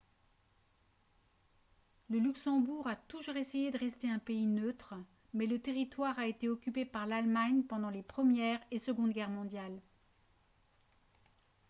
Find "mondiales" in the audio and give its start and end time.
9.29-9.79